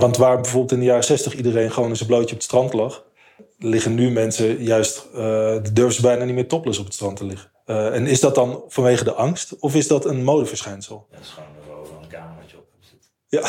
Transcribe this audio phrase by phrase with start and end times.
[0.00, 2.72] Want waar bijvoorbeeld in de jaren 60 iedereen gewoon in zijn blootje op het strand
[2.72, 3.04] lag,
[3.58, 5.18] liggen nu mensen juist, uh,
[5.72, 7.50] durven ze bijna niet meer topless op het strand te liggen.
[7.66, 11.06] Uh, en is dat dan vanwege de angst of is dat een modeverschijnsel?
[11.10, 13.10] Ja, dat is gewoon er overal een kamertje op zit.
[13.28, 13.40] Ja.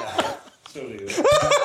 [0.00, 0.38] ja.
[0.72, 1.59] Sorry hoor.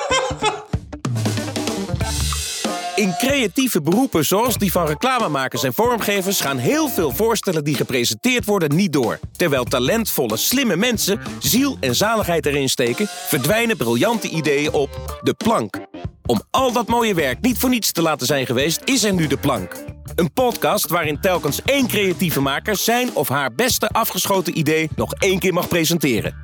[3.16, 8.76] Creatieve beroepen zoals die van reclamemakers en vormgevers gaan heel veel voorstellen die gepresenteerd worden
[8.76, 9.18] niet door.
[9.36, 15.78] Terwijl talentvolle, slimme mensen ziel en zaligheid erin steken, verdwijnen briljante ideeën op de plank.
[16.26, 19.26] Om al dat mooie werk niet voor niets te laten zijn geweest, is er nu
[19.26, 19.84] de plank.
[20.14, 25.38] Een podcast waarin telkens één creatieve maker zijn of haar beste afgeschoten idee nog één
[25.38, 26.36] keer mag presenteren.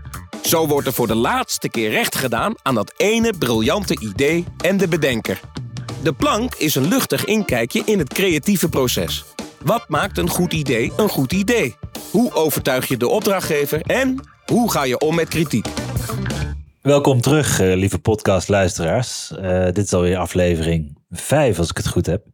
[0.42, 4.76] Zo wordt er voor de laatste keer recht gedaan aan dat ene briljante idee en
[4.76, 5.40] de bedenker.
[6.02, 9.24] De plank is een luchtig inkijkje in het creatieve proces.
[9.64, 11.76] Wat maakt een goed idee een goed idee?
[12.10, 15.66] Hoe overtuig je de opdrachtgever en hoe ga je om met kritiek?
[16.80, 19.32] Welkom terug, eh, lieve podcastluisteraars.
[19.40, 22.24] Uh, dit is alweer aflevering 5, als ik het goed heb.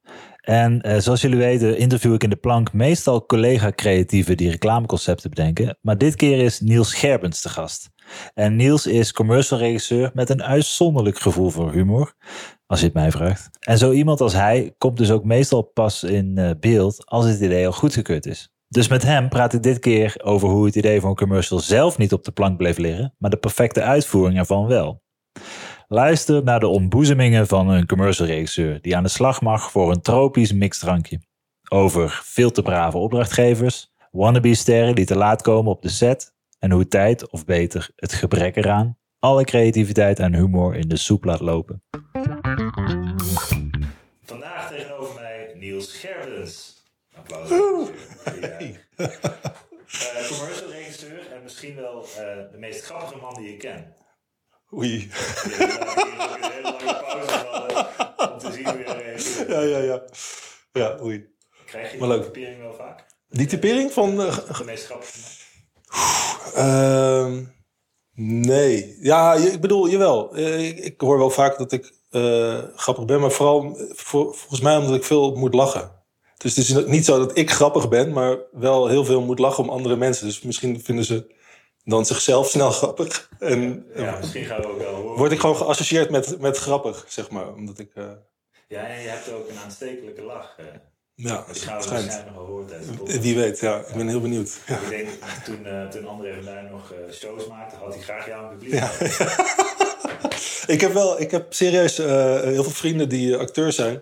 [0.40, 5.78] En uh, zoals jullie weten, interview ik in de plank meestal collega-creatieven die reclameconcepten bedenken.
[5.80, 7.90] Maar dit keer is Niels Gerbens te gast.
[8.34, 12.14] En Niels is commercial regisseur met een uitzonderlijk gevoel voor humor
[12.66, 13.48] als je het mij vraagt.
[13.60, 17.40] En zo iemand als hij komt dus ook meestal pas in uh, beeld als het
[17.40, 18.52] idee al goedgekeurd is.
[18.68, 21.98] Dus met hem praat ik dit keer over hoe het idee van een commercial zelf
[21.98, 25.02] niet op de plank bleef liggen, maar de perfecte uitvoering ervan wel.
[25.88, 30.00] Luister naar de ontboezemingen van een commercial regisseur die aan de slag mag voor een
[30.00, 31.20] tropisch mixdrankje.
[31.68, 36.88] Over veel te brave opdrachtgevers, wannabe-sterren die te laat komen op de set en hoe
[36.88, 41.82] tijd, of beter het gebrek eraan, alle creativiteit en humor in de soep laat lopen.
[44.24, 46.76] Vandaag tegenover mij Niels Gerbens.
[47.16, 47.48] Applaus.
[47.48, 48.58] Ja.
[48.58, 52.14] Uh, commercial regisseur en misschien wel uh,
[52.50, 53.86] de meest grappige man die je kent.
[54.74, 55.10] Oei.
[55.58, 59.48] Ja, een hele lange pauze om te zien hoe je reageert.
[59.48, 60.02] Ja, ja, ja.
[60.72, 61.26] Ja, oei.
[61.66, 62.26] Krijg je Maar die leuk.
[62.32, 63.04] typering wel vaak?
[63.28, 64.20] Die typering van...
[64.20, 65.28] eh, De meest grappige man.
[66.54, 67.42] Ehm,
[68.14, 68.96] nee.
[69.00, 70.34] Ja, ik bedoel, jawel.
[70.34, 74.34] Eh, ik, ik hoor wel vaak dat ik eh, grappig ben, maar vooral eh, voor,
[74.34, 75.96] volgens mij omdat ik veel moet lachen.
[76.36, 79.64] Dus het is niet zo dat ik grappig ben, maar wel heel veel moet lachen
[79.64, 80.26] om andere mensen.
[80.26, 81.34] Dus misschien vinden ze
[81.84, 83.30] dan zichzelf snel grappig.
[83.38, 85.16] En eh, Ja, misschien gaan we ook wel horen.
[85.18, 87.54] word ik gewoon geassocieerd met, met grappig, zeg maar.
[87.54, 88.04] Omdat ik, eh,
[88.68, 90.54] Ja, en je hebt ook een aanstekelijke lach.
[90.58, 90.64] eh.
[91.26, 91.88] Ja, Die gaan we schijnt.
[91.88, 93.20] waarschijnlijk nog podcast.
[93.20, 93.76] Wie weet, ja.
[93.78, 94.58] Ik ben heel benieuwd.
[94.66, 94.74] Ja.
[94.78, 95.08] Ik denk,
[95.44, 98.48] toen, eh toen André van Duin nog eh, shows maakte, had hij graag jou in
[98.50, 98.80] het publiek.
[98.80, 98.90] Ja.
[100.74, 104.00] Ik heb wel, ik heb serieus eh, heel veel vrienden die acteur zijn.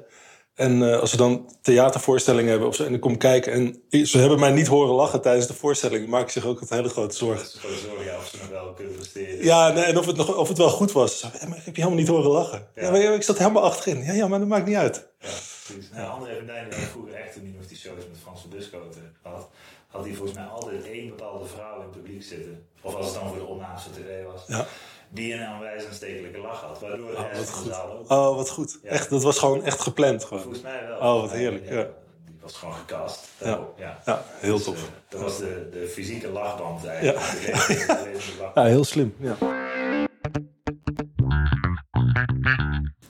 [0.55, 4.41] En als ze dan theatervoorstellingen hebben of zo, en ik kom kijken en ze hebben
[4.41, 7.47] mij niet horen lachen tijdens de voorstelling, maak ik zich ook een hele grote zorgen.
[7.61, 9.45] Gewoon zorgen ja, of ze nog wel kunnen presteren.
[9.45, 11.19] Ja, nee, en of het, nog, of het wel goed was.
[11.19, 12.67] Zo, "Ja, maar ik heb je helemaal niet horen lachen.
[12.75, 12.83] Ja.
[12.83, 12.91] Ja.
[12.91, 14.05] maar ik zat helemaal achterin.
[14.05, 15.07] Ja, ja, maar dat maakt niet uit.
[15.21, 15.29] Ja,
[15.67, 15.91] precies.
[15.91, 18.51] Nou, André van die had vroeger echt, toen hij nog die shows met Frans van
[18.51, 19.49] Buskoten had,
[19.89, 22.67] had hij volgens mij altijd één bepaalde vrouw in het publiek zitten.
[22.83, 23.45] Of als het dan voor de
[23.83, 24.45] van tv was.
[24.47, 24.67] Ja.
[25.09, 26.81] Die een aanwijs aanstekelijke lach had.
[26.81, 27.67] Waardoor de Oh, rest wat van goed.
[27.67, 28.11] de zaal ook.
[28.11, 28.79] Oh, wat goed.
[28.83, 28.91] Ja.
[28.91, 30.25] Echt, dat was gewoon echt gepland.
[30.25, 30.43] Gewoon.
[30.43, 30.99] Volgens mij wel.
[30.99, 31.83] Oh, wat heerlijk, ja.
[32.27, 33.29] Die was gewoon gecast.
[33.39, 33.45] Ja.
[33.47, 34.01] daarop, ja.
[34.07, 34.77] Ja, heel Dus, tof.
[34.77, 37.19] eh, dat was de, de fysieke lachband eigenlijk.
[37.19, 37.31] Ja.
[37.31, 38.55] De levende- de levende lach.
[38.55, 39.15] Ja, heel slim.
[39.19, 39.37] Ja.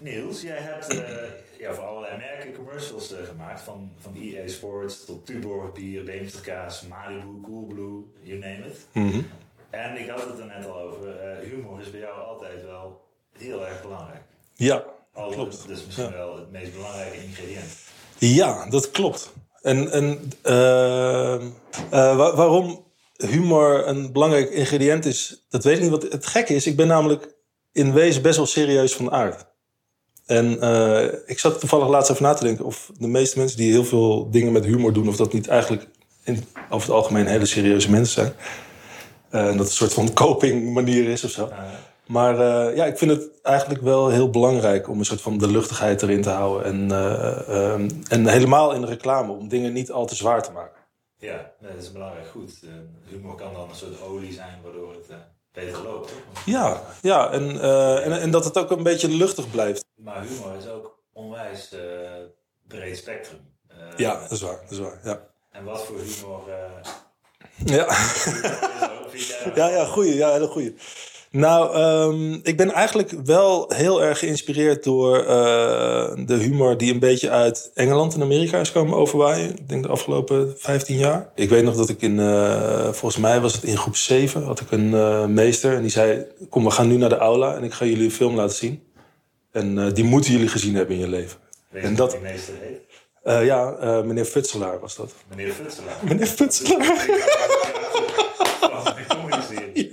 [0.00, 1.05] Niels, jij hebt eh,
[2.76, 3.60] commercials eh, gemaakt.
[3.60, 8.86] Van, van EA Sports tot Tuborg Bier, Beemsterkaas, Malibu, Coolblue, you name it.
[8.92, 9.20] Mhm.
[9.70, 11.16] En ik had het er net al over.
[11.18, 13.00] eh, humor is bij jou altijd wel
[13.38, 14.22] heel erg belangrijk.
[14.54, 15.66] ja, Al, klopt.
[15.68, 16.12] Dus misschien Ja.
[16.12, 17.74] wel het meest belangrijke ingrediënt.
[18.18, 19.32] Ja, dat klopt.
[19.62, 21.40] En, en eh, eh,
[21.90, 22.84] wa- waarom
[23.16, 25.90] humor een belangrijk ingrediënt is, dat weet ik niet.
[25.90, 27.34] Wat het gekke is, ik ben namelijk
[27.72, 29.46] in wezen best wel serieus van aard.
[30.26, 33.72] En eh, ik zat toevallig laatst over na te denken of de meeste mensen die
[33.72, 35.86] heel veel dingen met humor doen, of dat niet eigenlijk
[36.22, 38.32] in, over het algemeen hele serieuze mensen zijn.
[39.30, 41.50] Eh, en dat het een soort van coping manier is of zo.
[42.06, 45.48] Maar eh, ja, ik vind het eigenlijk wel heel belangrijk om een soort van de
[45.48, 46.64] luchtigheid erin te houden.
[46.64, 50.52] En, eh, ehm, en helemaal in de reclame, om dingen niet al te zwaar te
[50.52, 50.84] maken.
[51.18, 52.62] ja, nee, dat is belangrijk goed.
[53.08, 55.06] Humor kan dan een soort olie zijn waardoor het
[55.56, 56.12] beter loopt.
[56.44, 59.84] Ja, ja en, eh, en, en dat het ook een beetje luchtig blijft.
[59.94, 61.80] Maar humor is ook onwijs eh,
[62.68, 63.40] breed spectrum.
[63.68, 64.60] Eh, Ja, dat is waar.
[64.62, 65.20] Dat is waar ja.
[65.50, 66.42] En wat voor humor
[67.64, 67.86] Ja.
[69.54, 70.14] ja, ja, goeie.
[70.14, 70.76] Ja, hele goeie.
[71.36, 76.98] Nou, ehm, ik ben eigenlijk wel heel erg geïnspireerd door eh, de humor die een
[76.98, 79.50] beetje uit Engeland en Amerika is komen overwaaien.
[79.58, 81.30] Ik denk de afgelopen 15 jaar.
[81.34, 84.60] Ik weet nog dat ik in, eh, volgens mij was het in groep 7, had
[84.60, 87.64] ik een eh, meester en die zei: Kom, we gaan nu naar de aula en
[87.64, 88.82] ik ga jullie een film laten zien.
[89.52, 91.38] En die moeten jullie gezien hebben in je leven.
[91.70, 92.84] Weet En dat- die meester heet?
[93.46, 95.12] Ja, meneer Futselaar was dat.
[95.28, 95.96] Meneer Futselaar.
[96.02, 96.84] Meneer Futselaar.
[98.60, 99.92] Van een comedy-serie.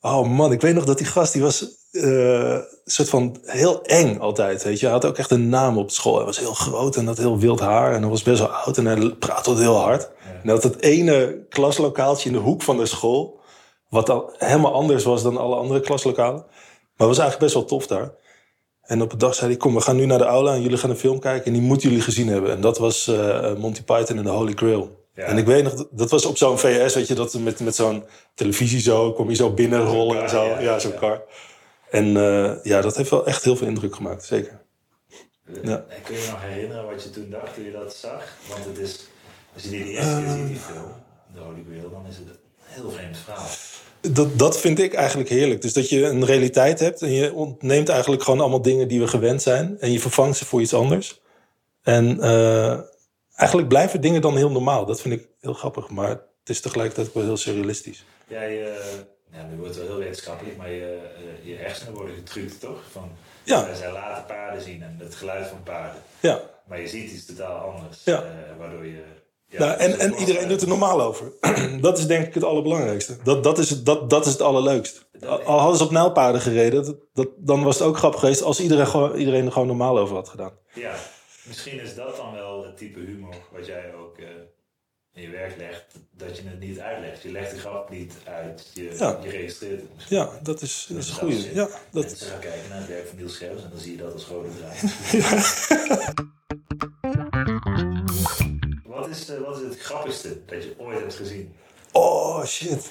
[0.00, 4.18] Oh man, ik weet nog dat die gast, die was een soort van heel eng
[4.18, 4.84] altijd, weet je.
[4.86, 6.16] Hij had ook echt een naam op school.
[6.16, 8.78] Hij was heel groot en had heel wild haar en hij was best wel oud
[8.78, 10.10] en hij praatte heel hard.
[10.24, 13.40] En hij had het ene klaslokaaltje in de hoek van de school,
[13.88, 16.44] wat dan helemaal anders was dan alle andere klaslokalen.
[16.96, 18.14] Maar het was eigenlijk best wel tof daar.
[18.82, 20.78] En op een dag zei hij, kom, we gaan nu naar de aula en jullie
[20.78, 22.50] gaan een film kijken en die moeten jullie gezien hebben.
[22.50, 24.99] En dat was eh, Monty Python en de Holy Grail.
[25.20, 25.26] Ja.
[25.26, 28.04] En ik weet nog, dat was op zo'n VS, weet je, dat met, met zo'n
[28.34, 30.44] televisie zo, kom je zo binnenrollen en zo.
[30.44, 30.98] ja, Ja, zo'n ja.
[30.98, 31.22] kar.
[31.90, 34.60] En eh, ja, dat heeft wel echt heel veel indruk gemaakt, zeker.
[35.62, 35.84] Ja.
[35.88, 38.36] Eh, Kun je nog herinneren wat je toen dacht toen je dat zag?
[38.48, 39.00] Want het is,
[39.54, 40.92] als je die de eerste keer ziet, die film,
[41.34, 43.46] de Holy Grail, dan is het een heel vreemd verhaal.
[44.00, 45.62] Dat, dat vind ik eigenlijk heerlijk.
[45.62, 49.06] Dus dat je een realiteit hebt en je ontneemt eigenlijk gewoon allemaal dingen die we
[49.08, 49.76] gewend zijn.
[49.80, 51.20] En je vervangt ze voor iets anders.
[51.82, 52.78] En eh,
[53.40, 54.86] eigenlijk blijven dingen dan heel normaal.
[54.86, 55.88] Dat vind ik heel grappig.
[55.88, 58.04] Maar het is tegelijkertijd ook wel heel surrealistisch.
[58.28, 58.54] Jij,
[59.32, 62.78] ja, nu wordt het wel heel wetenschappelijk, maar je, eh, je hersenen worden getrukt, toch?
[62.92, 63.10] Van,
[63.44, 63.68] Ja.
[63.68, 66.02] eh, Zij laten paarden zien en het geluid van paarden.
[66.20, 66.40] Ja.
[66.68, 68.04] Maar je ziet iets totaal anders.
[68.04, 68.22] Ja.
[68.22, 68.28] eh,
[68.58, 69.02] waardoor je...
[69.46, 71.32] Ja, Nou, en, en iedereen doet er normaal over.
[71.80, 73.16] dat is denk ik het allerbelangrijkste.
[73.24, 75.08] Dat, dat, is, het, dat, dat is het allerleukst.
[75.44, 78.60] Al hadden ze op nijlpaarden gereden, dat, dat, dan was het ook grappig geweest als
[78.60, 80.52] iedereen, iedereen er gewoon normaal over had gedaan.
[80.74, 80.94] Ja,
[81.50, 84.26] misschien is dat dan wel het type humor wat jij ook eh,
[85.12, 85.84] in je werk legt.
[86.16, 87.22] Dat je het niet uitlegt.
[87.22, 88.70] Je legt de grap niet uit.
[88.74, 89.18] Je, Ja.
[89.22, 90.08] je registreert het.
[90.08, 91.54] Ja, dat is, dat is een goede.
[91.54, 93.98] Ja, dat, Mensen gaan kijken naar het werk van Niels Scherps en dan zie je
[94.02, 94.80] dat als rode draad.
[98.84, 101.54] wat, is, eh, wat is het grappigste dat je ooit hebt gezien?
[101.92, 102.90] Oh shit.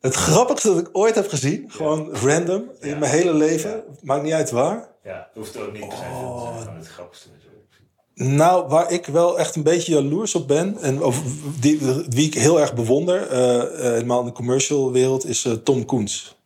[0.00, 2.98] Het grappigste dat ik ooit heb gezien, gewoon random, in Ja.
[2.98, 4.88] mijn hele leven, maakt niet uit waar.
[5.08, 6.40] Ja, hoeft ook niet per te Oh.
[6.52, 7.74] zijn, gewoon het grappigste dat je ooit hebt
[8.14, 8.36] gezien.
[8.36, 11.22] Nou, waar ik wel echt een beetje jaloers op ben, en of
[11.60, 11.78] die,
[12.08, 15.84] wie ik heel erg bewonder, eh, eh, helemaal in de commercial wereld, is eh, Tom
[15.84, 16.36] Koens.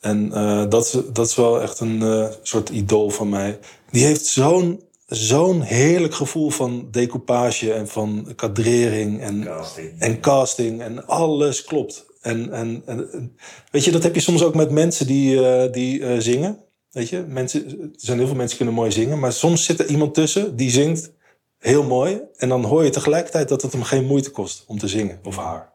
[0.00, 0.28] En
[0.68, 3.58] dat, is, dat is wel echt een soort idool van mij.
[3.90, 9.92] Die heeft zo'n zo'n heerlijk gevoel van decoupage en van kadrering en, Casting.
[9.98, 12.06] en casting en alles klopt.
[12.20, 13.36] En, en, en-
[13.70, 16.58] weet je, dat heb je soms ook met mensen die, die zingen.
[16.90, 19.80] Weet je, mensen, er zijn heel veel mensen die kunnen mooi zingen, maar soms zit
[19.80, 21.10] er iemand tussen die zingt
[21.58, 22.20] heel mooi.
[22.36, 25.36] En dan hoor je tegelijkertijd dat het hem geen moeite kost om te zingen, of
[25.36, 25.72] haar.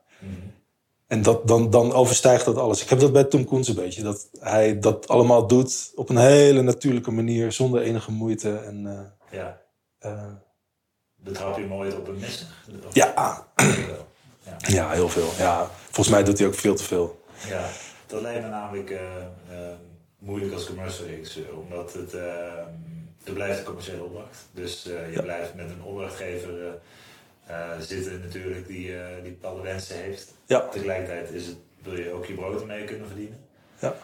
[1.07, 2.81] En dat, dan, dan overstijgt dat alles.
[2.81, 4.03] Ik heb dat bij Tom Koens een beetje.
[4.03, 8.57] Dat hij dat allemaal doet op een hele natuurlijke manier, zonder enige moeite.
[8.57, 9.61] En, eh, Ja,
[11.15, 12.23] betrap je nooit op een
[12.93, 13.13] ja,
[13.55, 14.07] Wel.
[14.45, 14.57] Ja.
[14.57, 15.29] ja, heel veel.
[15.37, 17.23] Ja, volgens mij doet hij ook veel te veel.
[17.47, 17.69] Ja,
[18.07, 19.17] dat lijkt me namelijk eh,
[19.49, 19.75] eh,
[20.23, 22.57] moeilijk als commercial regisseur, omdat het, eh,
[23.23, 24.37] er blijft een commerciële opdracht.
[24.51, 25.21] Dus eh, je Ja.
[25.21, 26.73] blijft met een opdrachtgever eh,
[27.55, 28.91] eh, zitten natuurlijk die,
[29.23, 30.33] die bepaalde wensen heeft.
[30.45, 30.67] Ja.
[30.67, 33.39] Tegelijkertijd is het, wil je ook je brood ermee kunnen verdienen.
[33.79, 33.95] Ja.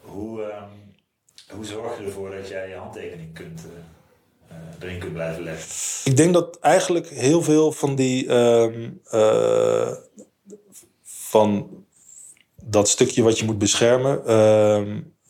[0.00, 0.68] Hoe, ehm,
[1.54, 3.66] hoe zorg je ervoor dat jij je handtekening kunt,
[4.48, 5.66] eh, erin kunt blijven leggen?
[6.10, 8.28] Ik denk dat eigenlijk heel veel van die.
[8.28, 9.92] ehm, eh,
[11.02, 11.70] van
[12.62, 14.24] dat stukje wat je moet beschermen.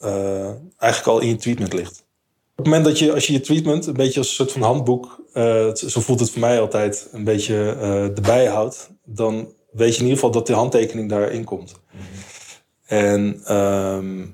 [0.01, 2.07] Eh, eigenlijk al in je treatment ligt.
[2.51, 4.63] Op het moment dat je, als je je treatment een beetje als een soort van
[4.63, 5.23] handboek.
[5.33, 7.09] eh, zo voelt het voor mij altijd.
[7.13, 8.91] een beetje eh, erbij houdt.
[9.05, 11.75] dan weet je in ieder geval dat de handtekening daarin komt.
[12.87, 14.27] En ehm,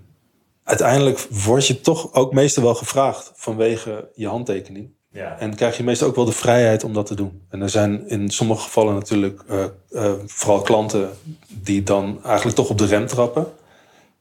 [0.65, 4.93] uiteindelijk word je toch ook meestal wel gevraagd vanwege je handtekening.
[5.11, 7.43] Ja, En krijg je meestal ook wel de vrijheid om dat te doen.
[7.49, 9.45] En er zijn in sommige gevallen natuurlijk
[10.27, 11.11] vooral klanten
[11.49, 13.47] die dan eigenlijk toch op de rem trappen.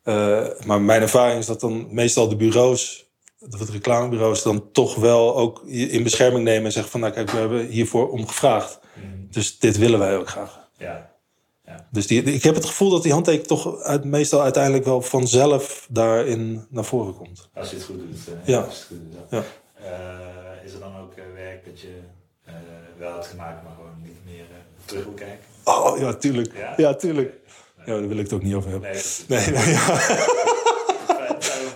[0.04, 3.06] Eh, maar mijn ervaring is dat dan meestal de bureaus,
[3.40, 7.38] de reclamebureaus, dan toch wel ook in bescherming nemen en zeggen van nou kijk, we
[7.38, 8.80] hebben hiervoor om gevraagd.
[9.30, 10.70] Dus dit willen wij ook graag.
[10.78, 11.12] ja,
[11.92, 15.88] Dus die, ik heb het gevoel dat die handtekening toch uit, meestal uiteindelijk wel vanzelf
[15.90, 17.50] daarin naar voren komt.
[17.54, 18.28] als je het goed doet.
[18.28, 18.60] eh, Ja.
[18.60, 19.38] als je het goed doet, ja.
[19.38, 19.44] Ja.
[19.84, 22.00] Eh, is er dan ook werk dat je
[22.98, 24.46] wel hebt gemaakt, maar gewoon niet meer
[24.86, 25.40] terug wil kijken?
[25.64, 26.54] Oh ja, tuurlijk.
[26.58, 26.74] Ja?
[26.78, 27.34] Ja, tuurlijk.
[27.86, 28.90] Ja, daar wil ik het ook niet over hebben.
[28.92, 30.00] Nee, Nee, nee, ja.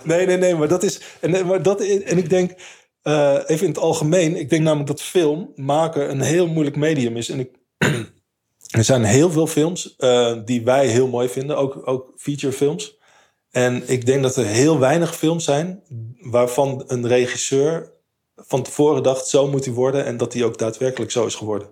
[0.04, 1.00] nee, nee, nee, maar dat is.
[1.20, 2.54] En, maar dat, en ik denk,
[3.02, 7.16] eh, even in het algemeen, ik denk namelijk dat film maken een heel moeilijk medium
[7.16, 7.28] is.
[7.28, 7.50] En ik,
[8.78, 12.98] er zijn heel veel films eh, die wij heel mooi vinden, ook, ook featurefilms.
[13.50, 15.82] En ik denk dat er heel weinig films zijn
[16.20, 17.92] waarvan een regisseur
[18.36, 20.04] van tevoren dacht, zo moet hij worden.
[20.04, 21.68] En dat hij ook daadwerkelijk zo is geworden.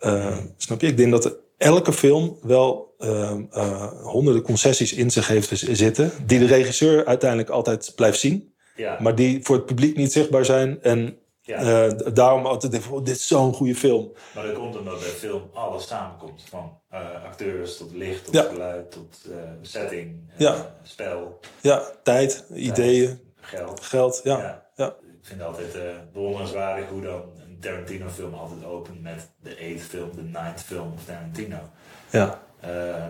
[0.00, 0.86] Uh, snap je?
[0.86, 6.10] Ik denk dat elke film wel uh, uh, honderden concessies in zich heeft zitten.
[6.26, 8.54] Die de regisseur uiteindelijk altijd blijft zien.
[8.76, 8.98] Ja.
[9.00, 10.82] Maar die voor het publiek niet zichtbaar zijn.
[10.82, 11.86] En Ja.
[11.86, 14.12] uh, daarom altijd denk ik, oh, dit is zo'n goede film.
[14.34, 16.42] Maar dat komt omdat bij film alles samenkomt.
[16.48, 18.42] Van eh, acteurs tot licht, tot Ja.
[18.42, 20.76] geluid, tot eh, setting, eh, Ja.
[20.82, 23.80] spel, Ja, tijd, ideeën, geld.
[23.84, 24.20] geld.
[24.24, 24.96] Ja, Ja.
[25.22, 25.80] Ik vind altijd eh
[26.12, 30.92] bewonderenswaardig hoe dan een Tarantino film altijd opent met de eighth film, de ninth film
[30.96, 31.56] van Tarantino.
[32.10, 32.42] ja.
[32.62, 33.04] Eh,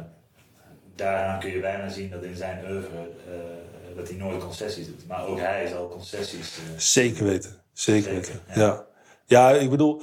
[0.95, 5.07] daaraan kun je bijna zien dat in zijn oeuvre eh, dat hij nooit concessies doet.
[5.09, 6.57] Maar ook hij zal concessies.
[6.59, 7.51] eh, Zeker weten.
[7.73, 8.41] Zeker, Zeker, weten.
[8.55, 8.87] ja.
[9.27, 9.51] Ja.
[9.51, 9.59] ja.
[9.59, 10.03] ik bedoel,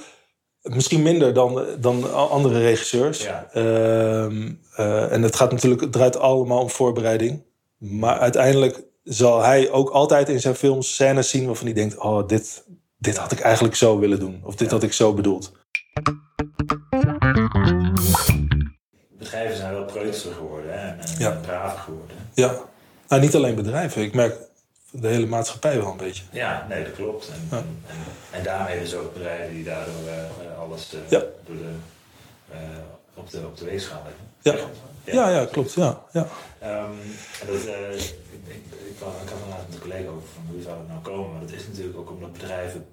[0.61, 3.23] misschien minder dan, dan andere regisseurs.
[3.23, 3.47] Ja.
[3.53, 7.43] Ehm, eh, en het gaat natuurlijk, het draait allemaal om voorbereiding.
[7.77, 12.27] Maar uiteindelijk zal hij ook altijd in zijn films scènes zien waarvan hij denkt: Oh,
[12.27, 12.63] dit,
[12.97, 14.41] dit had ik eigenlijk zo willen doen.
[14.43, 14.73] Of dit Ja.
[14.73, 15.51] had ik zo bedoeld.
[19.29, 21.31] Bedrijven zijn wel preutser geworden hè, en, Ja.
[21.41, 22.17] braver geworden.
[22.33, 22.55] Ja.
[23.07, 24.01] Nou, niet alleen bedrijven.
[24.01, 24.35] Ik merk
[24.91, 26.23] de hele maatschappij wel een beetje.
[26.31, 27.29] Ja, nee, dat klopt.
[27.29, 27.57] En, Ja.
[27.57, 27.83] en,
[28.31, 31.19] en, daarmee dus ook bedrijven die daardoor eh, eh, alles Ja.
[31.19, 31.71] door de,
[32.51, 32.57] eh,
[33.13, 34.27] op, de, op de weegschaal leggen.
[34.41, 34.67] Ja.
[35.03, 35.73] Ja, ja, klopt.
[35.73, 36.27] Ja, ja.
[36.59, 36.91] Ehm,
[37.41, 38.15] en dat, ik,
[38.47, 38.99] ik, ik,
[39.49, 41.31] laatst met een collega over van hoe zou het nou komen.
[41.31, 42.85] Maar dat is natuurlijk ook omdat bedrijven,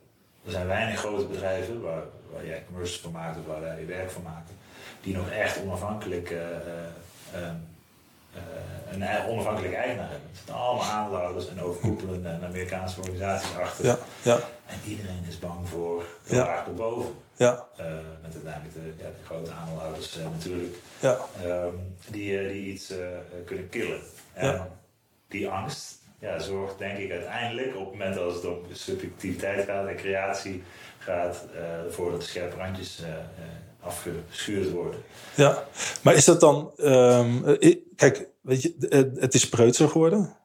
[0.44, 2.02] er zijn weinig grote bedrijven waar,
[2.32, 4.50] waar jij commercials van maakt of waar jij je werk van maakt,
[5.06, 7.54] die nog echt onafhankelijk eh, eh, ehm,
[8.34, 10.28] eh, een onafhankelijk eigenaar hebben.
[10.32, 13.84] Het zijn allemaal aandeelhouders en overkoepelende en Amerikaanse organisaties achter.
[13.84, 16.44] Ja, ja, En iedereen is bang voor de Ja.
[16.44, 17.14] laag erboven.
[17.36, 17.64] ja,
[18.22, 21.18] met uiteindelijk de, ja, de grote aandeelhouders natuurlijk ja.
[21.42, 21.74] ehm,
[22.08, 22.92] die, die iets
[23.44, 24.00] kunnen killen.
[24.32, 24.68] En Ja.
[25.28, 29.86] die angst ja, zorgt denk ik uiteindelijk op het moment als het om subjectiviteit gaat
[29.86, 30.62] en creatie
[30.98, 31.44] gaat,
[31.86, 33.02] ervoor dat de scherpe randjes
[33.86, 35.00] afgeschuurd worden.
[35.34, 35.64] Ja,
[36.02, 36.70] maar is dat dan...
[36.76, 40.36] ehm, eh, kijk, weet je, het, het is preutser geworden.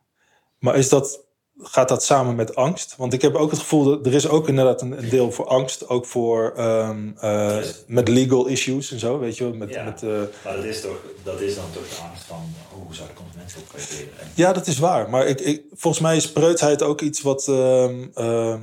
[0.59, 1.19] Maar is dat,
[1.59, 2.95] gaat dat samen met angst?
[2.97, 5.47] Want ik heb ook het gevoel dat er is ook inderdaad een, een deel voor
[5.47, 5.87] angst.
[5.89, 7.57] Ook voor ehm, eh,
[7.87, 9.53] met legal issues en zo, weet je wel.
[9.53, 9.83] Met, Ja.
[9.83, 10.09] met, eh,
[10.43, 13.13] Maar dat is, toch, dat is dan toch de angst van oh, hoe zou de
[13.13, 14.19] consument op reageren?
[14.19, 15.09] En ja, dat is waar.
[15.09, 17.47] Maar ik, ik, volgens mij is preutsheid ook iets wat...
[17.47, 18.53] eh,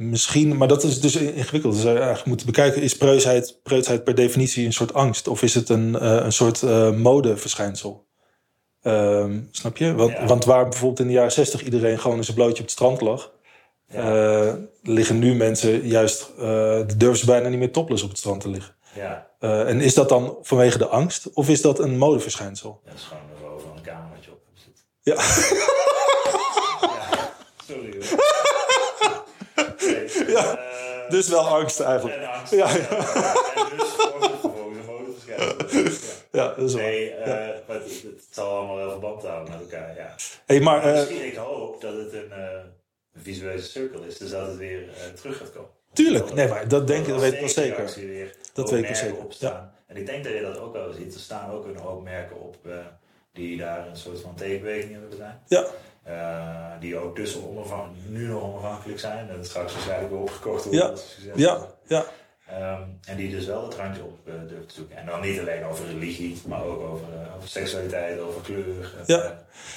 [0.00, 1.74] Misschien, maar dat is dus ingewikkeld.
[1.74, 5.28] Dus eigenlijk moeten bekijken, is preutsheid, preutsheid per definitie een soort angst?
[5.28, 8.06] Of is het een, eh, een soort eh, modeverschijnsel?
[8.82, 9.94] Ehm, snap je?
[9.94, 10.26] Want, Ja.
[10.26, 13.00] want waar bijvoorbeeld in de jaren zestig iedereen gewoon in zijn blootje op het strand
[13.00, 13.32] lag...
[13.86, 14.52] eh,
[14.82, 16.30] liggen nu mensen juist...
[16.38, 18.74] eh durven ze bijna niet meer topless op het strand te liggen.
[18.94, 21.30] ja, Eh, en is dat dan vanwege de angst?
[21.32, 22.80] Of is dat een modeverschijnsel?
[22.84, 24.38] dat is gewoon een niveau van een kamer wat je op.
[25.02, 25.14] Ja.
[25.14, 25.22] Ja,
[27.68, 28.18] sorry hoor.
[29.80, 32.16] Nee, Ja, eh, Dus wel angst eigenlijk.
[32.16, 32.52] En angst.
[32.52, 32.88] Ja, Ja, ja.
[33.70, 33.88] En dus
[34.40, 35.80] gewoon de modeverschijnsel.
[35.80, 35.88] Ja.
[36.32, 36.82] Ja, dat is waar.
[36.82, 40.14] Nee, eh, maar het, het zal allemaal wel verband houden met elkaar, ja.
[40.46, 42.32] Hey, maar, eh, Misschien, ik hoop dat het een,
[43.16, 45.70] visuele cirkel is, dus dat het weer terug gaat komen.
[45.92, 47.92] Tuurlijk, nee, maar dat denk ik, dat weet ik wel zeker.
[47.94, 49.74] Weer Dat weet ik wel zeker, Opstaan.
[49.86, 51.14] En ik denk dat je dat ook wel ziet.
[51.14, 52.56] Er staan ook een hoop merken op
[53.32, 55.42] die daar een soort van tegenbeweging hebben gedaan.
[55.46, 55.66] ja,
[56.80, 57.36] die ook dus
[58.08, 60.94] nu nog onafhankelijk zijn en straks waarschijnlijk weer opgekocht worden.
[61.34, 61.34] Ja.
[61.36, 62.04] ja, ja,
[62.48, 64.96] Ehm, en die dus wel het randje op eh, durven te zoeken.
[64.96, 68.64] En dan niet alleen over religie, maar ook over, eh, over seksualiteit, over kleur.
[68.98, 69.22] En, Ja.
[69.22, 69.30] eh,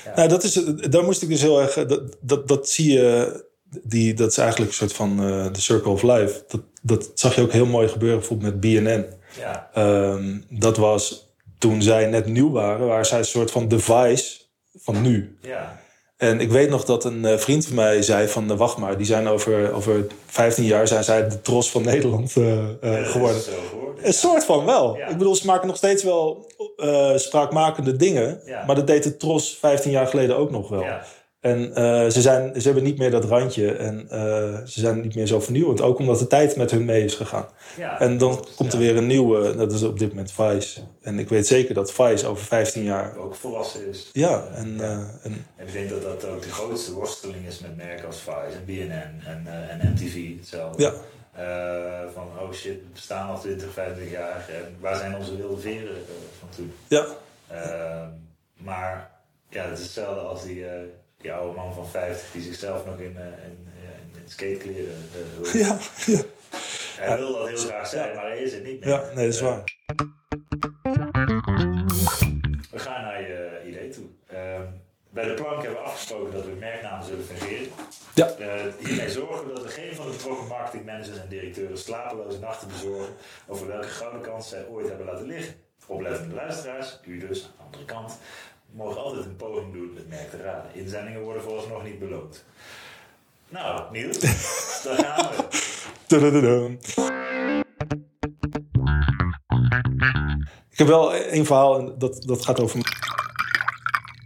[0.06, 0.16] ja.
[0.16, 0.54] Nou, dat is,
[0.90, 1.74] daar moest ik dus heel erg.
[1.74, 3.46] Dat, dat, dat zie je.
[3.84, 6.44] Die, dat is eigenlijk een soort van eh, de circle of life.
[6.48, 9.06] Dat, dat zag je ook heel mooi gebeuren bijvoorbeeld met BNN.
[9.40, 9.70] ja.
[9.74, 14.42] Ehm, dat was toen zij net nieuw waren, waren zij een soort van device
[14.76, 15.38] van nu.
[15.42, 15.82] ja.
[16.24, 18.52] En ik weet nog dat een eh, vriend van mij zei van...
[18.52, 22.36] eh, wacht maar, die zijn over, over 15 jaar zijn zij de tros van Nederland
[22.36, 23.42] eh, geworden.
[23.42, 24.08] zo geworden.
[24.08, 24.98] Een soort van wel.
[24.98, 25.08] Ja.
[25.08, 26.52] Ik bedoel, ze maken nog steeds wel
[27.16, 28.42] spraakmakende dingen.
[28.46, 28.64] Ja.
[28.66, 30.84] Maar dat deed de Tros 15 jaar geleden ook nog wel.
[30.84, 31.06] Ja.
[31.44, 33.72] En eh, ze, zijn, ze hebben niet meer dat randje.
[33.76, 34.20] En eh,
[34.66, 35.82] ze zijn niet meer zo vernieuwend.
[35.82, 37.46] Ook omdat de tijd met hun mee is gegaan.
[37.78, 38.00] Ja.
[38.00, 39.56] En dan komt er weer een nieuwe.
[39.56, 40.80] Dat is op dit moment Vice.
[41.02, 43.18] En ik weet zeker dat Vice over 15 jaar...
[43.18, 44.10] Ook volwassen is.
[44.14, 44.84] Ja, en, Ja.
[44.84, 44.92] eh,
[45.24, 48.58] en En ik denk dat dat ook de grootste worsteling is met merken als Vice
[48.58, 50.84] en BNN en, eh, en MTV hetzelfde.
[50.84, 50.94] ja,
[51.36, 55.62] Eh, van oh shit, we bestaan al 20, 25 jaar en waar zijn onze wilde
[55.62, 55.96] veren
[56.40, 56.74] van toen?
[56.88, 57.06] ja,
[57.48, 58.08] Ehm,
[58.58, 59.12] maar
[59.50, 60.72] ja, het is hetzelfde als die, eh,
[61.24, 63.68] die oude man van 50 die zichzelf nog in, eh, in,
[64.14, 65.62] in, skatekleren uh, wil.
[65.62, 66.22] ja, ja,
[66.98, 68.90] Hij wil dat heel graag zijn, maar hij is het niet meer.
[68.90, 69.64] ja, nee, dat is Eh, waar.
[72.72, 74.06] we gaan naar je idee toe.
[74.28, 74.62] Ehm,
[75.10, 77.68] bij de plank hebben we afgesproken dat we merknamen zullen fungeren.
[78.14, 78.36] Ja.
[78.80, 83.14] Hiermee zorgen we dat er geen van de betrokken marketingmanagers en directeuren slapeloze nachten bezorgen
[83.48, 85.54] over welke gouden kans zij ooit hebben laten liggen.
[85.88, 88.18] Oplettende luisteraars, u dus aan de andere kant,
[88.74, 90.72] mogen altijd een poging doen het merk te raden.
[90.74, 92.44] Inzendingen worden volgens nog niet beloond.
[93.50, 94.20] Nou, Niels,
[94.84, 95.30] daar gaan
[96.10, 96.78] we.
[100.72, 102.80] Ik heb wel één verhaal en dat, dat gaat over.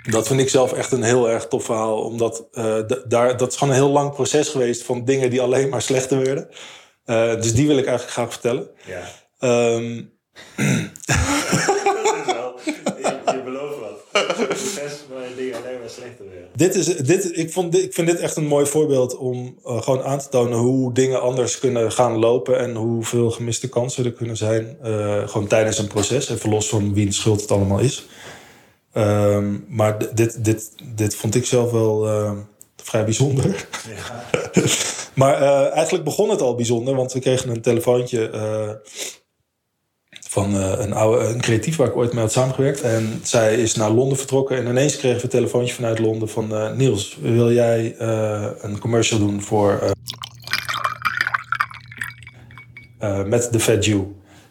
[0.09, 2.03] Dat vind ik zelf echt een heel erg tof verhaal.
[2.03, 2.77] Omdat uh,
[3.07, 6.23] daar, dat is gewoon een heel lang proces geweest van dingen die alleen maar slechter
[6.23, 6.49] werden.
[7.05, 8.69] Uh, dus die wil ik eigenlijk graag vertellen.
[8.85, 9.03] Ja.
[9.75, 10.11] Um,
[11.05, 12.59] dat is wel.
[12.65, 14.27] Je, je belooft wat.
[14.27, 16.46] Het proces waar dingen alleen maar slechter werden.
[16.57, 19.81] Dit is, dit, ik, vond, dit, ik vind dit echt een mooi voorbeeld om uh,
[19.81, 22.59] gewoon aan te tonen hoe dingen anders kunnen gaan lopen.
[22.59, 24.77] En hoeveel gemiste kansen er kunnen zijn.
[24.85, 26.29] Uh, gewoon tijdens een proces.
[26.29, 28.07] Even los van wie de schuld het allemaal is.
[28.93, 32.31] Um, maar dit, dit, dit vond ik zelf wel uh,
[32.75, 33.67] vrij bijzonder.
[33.95, 34.25] Ja.
[35.13, 38.29] maar uh, eigenlijk begon het al bijzonder, want we kregen een telefoontje
[40.27, 42.81] van een, oude, een creatief waar ik ooit mee had samengewerkt.
[42.81, 46.77] En zij is naar Londen vertrokken en ineens kregen we een telefoontje vanuit Londen van
[46.77, 47.95] Niels, wil jij
[48.61, 49.95] een commercial doen voor
[53.25, 54.01] met de Fat Jew?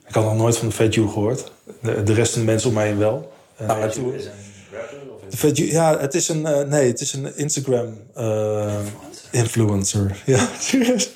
[0.08, 1.52] Ik had nog nooit van de Fat Jew gehoord.
[1.82, 3.32] De, de rest van de mensen om mij heen wel.
[3.60, 4.30] Uh, nou, toen, is een
[4.72, 4.98] rapper?
[5.32, 5.58] Of is het...
[5.70, 9.30] Ja, het is een, nee, het is een Instagram influencer.
[9.30, 10.22] influencer.
[10.26, 11.10] Ja, serieus.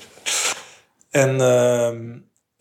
[1.10, 1.40] En,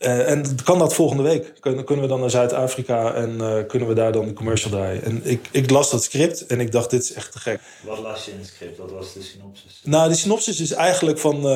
[0.00, 1.52] en kan dat volgende week?
[1.60, 5.02] Kunnen, kunnen we dan naar Zuid-Afrika en kunnen we daar dan een commercial draaien?
[5.02, 7.60] En ik, ik las dat script en ik dacht, dit is echt te gek.
[7.86, 8.78] Wat las je in het script?
[8.78, 9.80] Wat was de synopsis?
[9.84, 11.46] Nou, de synopsis is eigenlijk van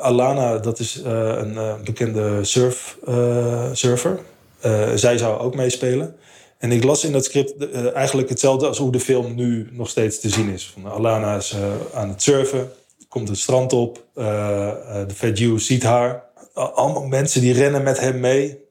[0.00, 2.98] Alana, dat is een bekende surf,
[3.72, 4.20] surfer.
[4.94, 6.16] zij zou ook meespelen.
[6.58, 10.20] En ik las in dat script eigenlijk hetzelfde als hoe de film nu nog steeds
[10.20, 10.72] te zien is.
[10.72, 11.54] Van Alana is
[11.94, 12.72] aan het surfen,
[13.08, 16.24] komt het strand op, de Fat ziet haar.
[16.56, 18.64] Allemaal mensen die rennen met hem mee.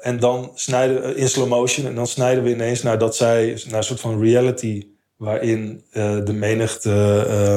[0.00, 1.86] en dan snijden in slow motion.
[1.86, 4.86] En dan snijden we ineens naar dat zij naar een soort van reality
[5.16, 5.84] waarin
[6.24, 6.90] de menigte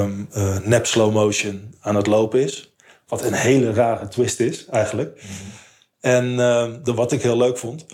[0.02, 0.30] um,
[0.64, 2.76] nep slow motion aan het lopen is.
[3.08, 5.16] Wat een hele rare twist is, eigenlijk.
[5.16, 5.52] Mm -hmm.
[6.00, 6.36] En
[6.84, 7.86] de, wat ik heel leuk vond.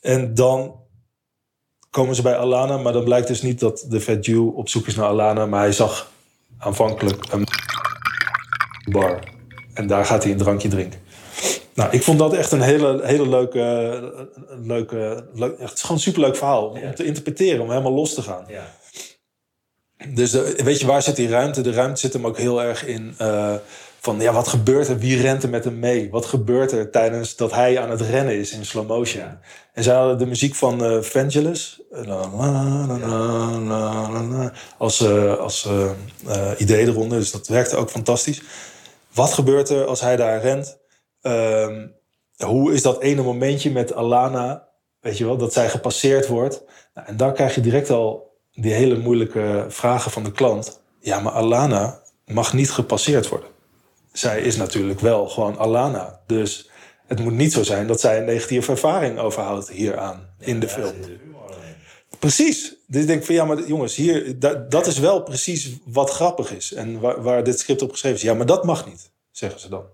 [0.00, 0.80] En dan
[1.90, 4.86] komen ze bij Alana, maar dan blijkt dus niet dat de Fat Jew op zoek
[4.86, 6.10] is naar Alana, maar hij zag
[6.58, 7.46] aanvankelijk een
[8.90, 9.38] bar.
[9.74, 11.00] En daar gaat hij een drankje drinken.
[11.74, 14.12] Nou, ik vond dat echt een hele, hele leuke,
[14.62, 16.92] leuke, leuk, echt, het is gewoon een superleuk verhaal om Ja.
[16.92, 18.44] te interpreteren, om helemaal los te gaan.
[18.48, 18.72] Ja.
[20.08, 21.60] Dus de, weet je, waar zit die ruimte?
[21.60, 23.54] De ruimte zit hem ook heel erg in uh,
[24.00, 24.98] van, ja, wat gebeurt er?
[24.98, 26.10] Wie rent er met hem mee?
[26.10, 29.22] Wat gebeurt er tijdens dat hij aan het rennen is in slow motion?
[29.24, 29.40] Ja.
[29.72, 31.80] En zij hadden de muziek van uh, Vangelis
[34.78, 35.68] als, uh, als
[36.56, 37.18] idee eronder.
[37.18, 38.42] Dus dat werkte ook fantastisch.
[39.14, 40.78] Wat gebeurt er als hij daar rent?
[41.22, 41.94] Um,
[42.36, 44.68] hoe is dat ene momentje met Alana?
[45.00, 46.62] Weet je wel, dat zij gepasseerd wordt.
[46.94, 50.80] Nou, en dan krijg je direct al die hele moeilijke vragen van de klant.
[51.00, 53.48] Ja, maar Alana mag niet gepasseerd worden.
[54.12, 56.20] Zij is natuurlijk wel gewoon Alana.
[56.26, 56.70] Dus
[57.06, 60.74] het moet niet zo zijn dat zij een negatieve ervaring overhoudt hieraan in de Daar
[60.74, 60.94] film.
[62.20, 62.74] Precies.
[62.86, 66.56] Dus ik denk van ja, maar jongens, hier, dat, dat is wel precies wat grappig
[66.56, 66.72] is.
[66.72, 68.24] En waar, waar dit script op geschreven is.
[68.24, 69.84] Ja, maar dat mag niet, zeggen ze dan.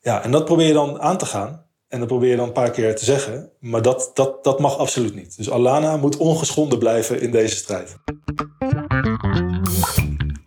[0.00, 1.64] Ja, en dat probeer je dan aan te gaan.
[1.88, 3.50] En dat probeer je dan een paar keer te zeggen.
[3.58, 5.36] Maar dat, dat, dat mag absoluut niet.
[5.36, 7.96] Dus Alana moet ongeschonden blijven in deze strijd.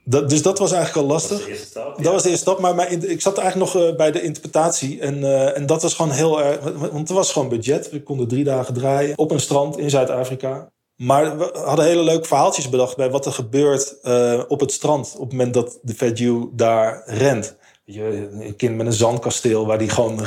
[0.10, 1.38] Dat, dus dat was eigenlijk al lastig.
[1.38, 2.04] Dat was de eerste stap.
[2.04, 5.00] Dat was de eerste stap, maar ik zat eigenlijk nog uh, bij de interpretatie.
[5.00, 6.60] En, uh, en dat was gewoon heel erg.
[6.91, 7.89] Want er was gewoon budget.
[7.89, 10.72] We konden drie dagen draaien op een strand in Zuid-Afrika.
[10.95, 15.13] Maar we hadden hele leuke verhaaltjes bedacht bij wat er gebeurt uh, op het strand.
[15.15, 17.56] op het moment dat de Jew daar rent.
[17.84, 20.26] Je, een kind met een zandkasteel waar die gewoon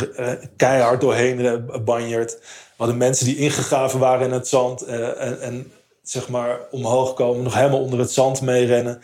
[0.56, 2.32] keihard doorheen banjert.
[2.40, 4.82] We hadden mensen die ingegraven waren in het zand.
[4.82, 9.02] en, en zeg maar omhoog komen, nog helemaal onder het zand meerennen.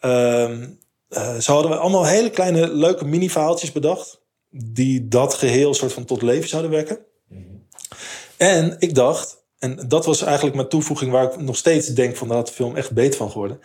[0.00, 0.78] Um,
[1.40, 4.20] zo hadden we allemaal hele kleine leuke mini-verhaaltjes bedacht.
[4.50, 6.98] Die dat geheel soort van tot leven zouden wekken.
[8.36, 12.30] En ik dacht, en dat was eigenlijk mijn toevoeging waar ik nog steeds denk van
[12.30, 13.60] had de film echt beter van geworden.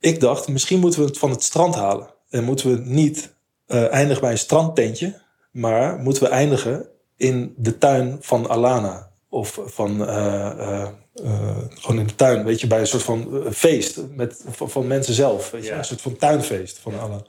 [0.00, 2.14] Ik dacht, misschien moeten we het van het strand halen.
[2.28, 3.34] En moeten we niet
[3.66, 5.22] uh, eindigen bij een strandtentje.
[5.50, 9.10] Maar moeten we eindigen in de tuin van Alana.
[9.28, 10.88] Of van, uh,
[11.22, 14.86] uh, gewoon in de tuin, weet je, bij een soort van feest met, van, van
[14.86, 15.50] mensen zelf.
[15.50, 15.78] Weet je, Ja.
[15.78, 16.98] een soort van tuinfeest van Ja.
[16.98, 17.24] alle.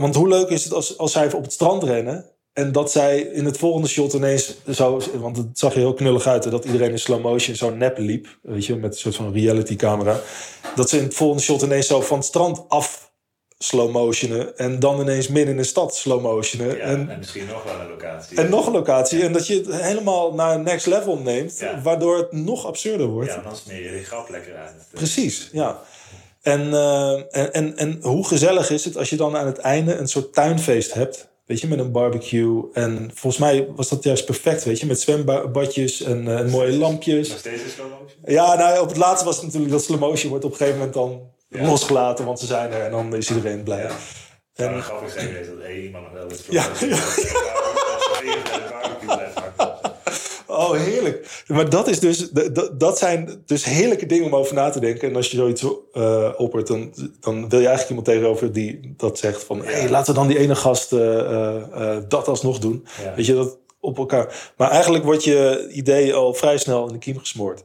[0.00, 3.20] Want hoe leuk is het als, als zij op het strand rennen En dat zij
[3.20, 6.90] in het volgende shot ineens zo, want het zag je heel knullig uit, dat iedereen
[6.90, 10.20] in slow motion zo nep liep, weet je, met een soort van reality camera.
[10.74, 13.09] Dat ze in het volgende shot ineens zo van het strand af
[13.62, 16.76] slow motionen en dan ineens midden in de stad slow motionen.
[16.76, 18.36] Ja, en, en, misschien nog wel een locatie.
[18.36, 19.22] en nog een locatie.
[19.22, 21.80] En dat je het helemaal naar een next level neemt, Ja.
[21.82, 23.30] waardoor het nog absurder wordt.
[23.30, 24.72] Ja, dan smeer je die grap lekker uit.
[24.92, 25.80] Precies, ja.
[26.42, 29.94] En, eh, en, en, en hoe gezellig is het als je dan aan het einde
[29.96, 31.28] een soort tuinfeest hebt.
[31.46, 32.62] Weet je, met een barbecue.
[32.72, 34.86] En volgens mij was dat juist perfect, weet je.
[34.86, 37.28] Met zwembadjes en, eh, en mooie lampjes.
[37.28, 38.18] Nog steeds in slow motion?
[38.24, 40.78] Ja, nou, op het laatste was het natuurlijk dat slow motion wordt op een gegeven
[40.78, 41.64] moment dan Ja.
[41.66, 42.24] losgelaten.
[42.24, 43.82] Want ze zijn er en dan is iedereen blij.
[43.82, 43.90] Ja.
[44.54, 46.66] En- Het grappig geweest dat één iemand nog wel eens Ja,
[50.46, 51.42] Oh, heerlijk.
[51.46, 54.80] Maar dat, is dus, d- d- dat zijn dus heerlijke dingen om over na te
[54.80, 55.08] denken.
[55.08, 59.18] En als je zoiets eh oppert, dan, dan wil je eigenlijk iemand tegenover die dat
[59.18, 59.64] zegt van...
[59.64, 62.86] hé, hey, laten we dan die ene gast eh, eh, dat alsnog doen.
[63.16, 64.52] Weet je, dat op elkaar.
[64.56, 67.64] Maar eigenlijk wordt je idee al vrij snel in de kiem gesmoord.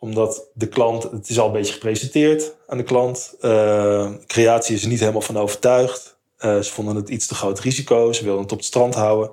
[0.00, 3.34] Omdat de klant, het is al een beetje gepresenteerd aan de klant.
[3.40, 6.18] Eh, creatie is er niet helemaal van overtuigd.
[6.36, 8.12] Eh, ze vonden het iets te groot risico.
[8.12, 9.30] Ze wilden het op het strand houden.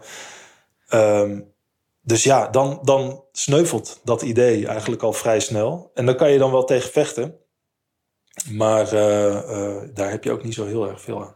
[0.88, 1.40] Ehm,
[2.02, 5.92] dus ja, dan, dan sneuvelt dat idee eigenlijk al vrij snel.
[5.94, 7.40] En dan kan je dan wel tegen vechten.
[8.52, 11.36] Maar eh, daar heb je ook niet zo heel erg veel aan.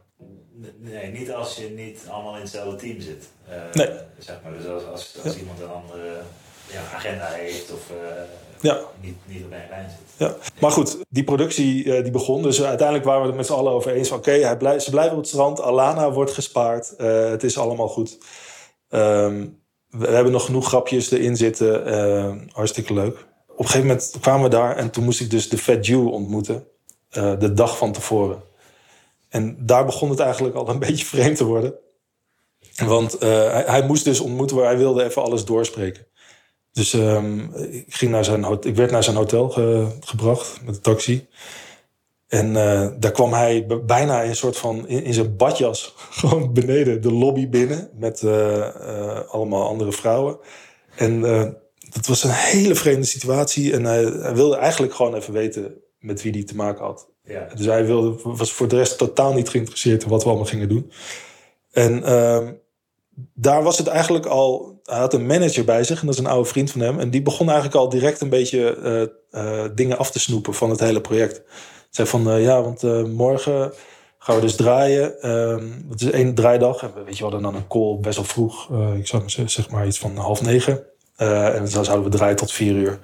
[0.78, 3.28] Nee, niet als je niet allemaal in hetzelfde team zit.
[3.74, 3.90] Nee.
[4.18, 6.22] Zeg maar, dus als, als, als iemand een andere
[6.72, 7.96] ja, agenda heeft of eh,
[8.62, 8.80] Ja.
[9.02, 10.00] niet, niet op één lijn zit.
[10.28, 12.42] Ja, maar goed, die productie eh, die begon.
[12.42, 14.18] Dus uiteindelijk waren we het met z'n allen over eens van...
[14.18, 15.62] oké, hij blij- ze blijven op het strand.
[15.62, 16.96] Alana wordt gespaard.
[16.96, 18.18] eh, het is allemaal goed.
[18.90, 19.48] Ehm,
[19.90, 22.50] we, we hebben nog genoeg grapjes erin zitten.
[22.54, 23.26] hartstikke leuk.
[23.48, 24.76] Op een gegeven moment kwamen we daar...
[24.78, 26.68] en toen moest ik dus de Fat Jew ontmoeten.
[27.10, 28.42] de dag van tevoren.
[29.30, 31.74] En daar begon het eigenlijk al een beetje vreemd te worden.
[32.86, 36.06] Want hij, hij moest dus ontmoeten waar hij wilde even alles doorspreken.
[36.74, 40.82] Dus ehm, ik, ging naar zijn, ik werd naar zijn hotel ge- gebracht met de
[40.82, 41.28] taxi.
[42.28, 46.54] En eh, daar kwam hij bijna in een soort van in, in zijn badjas gewoon
[46.54, 50.38] beneden de lobby binnen met eh, eh, allemaal andere vrouwen.
[50.96, 51.22] En
[51.90, 53.74] dat was een hele vreemde situatie.
[53.74, 57.10] En hij, hij wilde eigenlijk gewoon even weten met wie hij te maken had.
[57.24, 57.48] Ja.
[57.56, 60.70] Dus hij wilde, was voor de rest totaal niet geïnteresseerd in wat we allemaal gingen
[60.70, 60.92] doen.
[61.72, 62.54] En ehm,
[63.34, 64.80] daar was het eigenlijk al.
[64.84, 67.00] Hij had een manager bij zich, en dat is een oude vriend van hem.
[67.00, 69.02] En die begon eigenlijk al direct een beetje eh,
[69.64, 71.42] eh, dingen af te snoepen van het hele project.
[71.90, 73.74] Zei van eh, ja, want morgen
[74.18, 75.22] gaan we dus draaien.
[75.22, 76.82] Ehm het is één draaidag.
[76.82, 78.70] En we- weet je, we hadden dan een call best wel vroeg.
[78.98, 80.84] Ik zou zeg maar iets van half negen.
[81.16, 83.00] En dan zouden we draaien tot vier uur.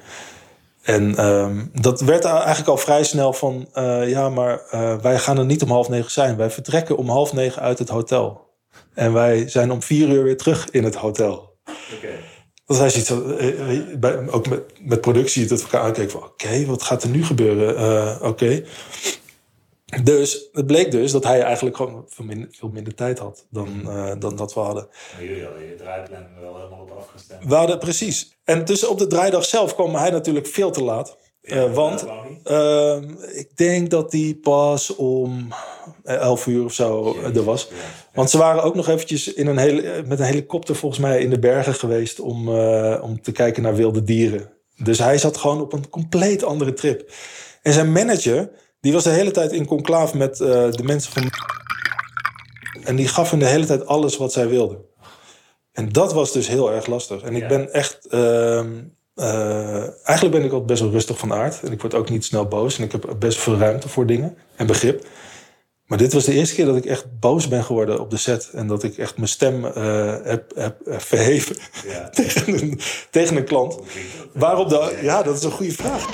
[0.81, 3.67] En ehm, dat werd eigenlijk al vrij snel van...
[4.05, 4.61] ja, maar
[5.01, 6.37] wij gaan er niet om half negen zijn.
[6.37, 8.46] Wij vertrekken om half negen uit het hotel.
[8.97, 11.57] En wij zijn om vier uur weer terug in het hotel.
[11.95, 12.09] Oké.
[12.65, 16.23] Dat hij ziet, zo, eh, eh, ook met, met productie, dat we elkaar aankijken van...
[16.23, 17.77] Oké, wat gaat er nu gebeuren?
[17.77, 18.63] Eh, Oké.
[20.03, 23.89] Dus het bleek dus dat hij eigenlijk gewoon veel minder, veel minder tijd had dan,
[23.89, 24.87] eh, dan dat we hadden.
[25.13, 27.43] Maar jullie hadden je draaiplan wel helemaal op afgestemd.
[27.45, 28.37] We hadden precies.
[28.43, 31.17] En dus op de draaidag zelf kwam hij natuurlijk veel te laat.
[31.47, 32.39] Eh, want wou niet.
[32.47, 35.47] ehm, ik denk dat hij pas om
[36.03, 37.67] eh, 11 uur of zo eh, er was.
[37.69, 37.75] Ja.
[38.13, 41.19] Want ze waren ook nog eventjes in een hele, eh, met een helikopter volgens mij
[41.19, 44.49] in de bergen geweest om, eh, om te kijken naar wilde dieren.
[44.83, 47.11] Dus hij zat gewoon op een compleet andere trip.
[47.61, 51.31] En zijn manager, die was de hele tijd in conclaaf met eh, de mensen van...
[52.83, 54.77] En die gaf hem de hele tijd alles wat zij wilden.
[55.71, 57.21] En dat was dus heel erg lastig.
[57.21, 57.47] En ik Ja.
[57.47, 58.05] ben echt...
[58.07, 58.19] ehm,
[58.77, 58.83] eh,
[59.17, 61.59] eigenlijk ben ik altijd best wel rustig van aard.
[61.63, 62.77] En ik word ook niet snel boos.
[62.77, 65.05] En ik heb best veel ruimte voor dingen en begrip.
[65.87, 68.49] Maar dit was de eerste keer dat ik echt boos ben geworden op de set.
[68.53, 72.09] En dat ik echt mijn stem eh, heb, heb, heb verheven Ja.
[72.23, 73.79] tegen, een, tegen een klant.
[74.33, 74.99] Waarop de...
[75.01, 76.05] Ja, dat is een goede vraag.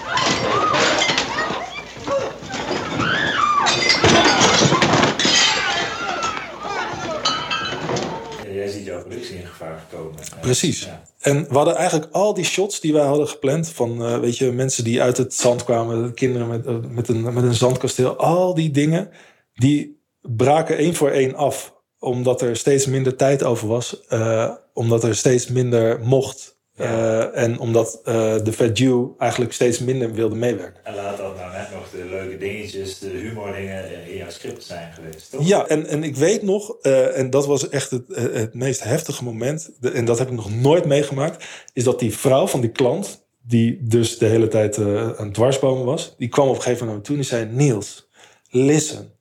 [10.41, 10.84] Precies.
[10.84, 11.03] Ja.
[11.19, 13.69] En we hadden eigenlijk al die shots die wij hadden gepland.
[13.69, 16.13] Van, eh, weet je, mensen die uit het zand kwamen.
[16.13, 18.15] Kinderen met, eh, met, een, met een zandkasteel.
[18.17, 19.10] Al die dingen,
[19.53, 21.73] die braken één voor één af.
[21.99, 24.06] Omdat er steeds minder tijd over was.
[24.08, 26.53] eh, omdat er steeds minder mocht.
[26.76, 30.86] Eh, en omdat eh, de Fat Jew eigenlijk steeds minder wilde meewerken.
[30.86, 34.94] En laat dat nou net nog de leuke dingetjes, de humordingen in jouw script zijn
[34.94, 35.48] geweest, toch?
[35.48, 39.24] Ja, en, en ik weet nog, eh, en dat was echt het, het meest heftige
[39.24, 42.72] moment, de- en dat heb ik nog nooit meegemaakt, is dat die vrouw van die
[42.72, 44.86] klant, die dus de hele tijd eh,
[45.18, 47.56] aan het dwarsbomen was, die kwam op een gegeven moment naar me toe en die
[47.60, 48.10] zei: Niels,
[48.50, 49.12] listen,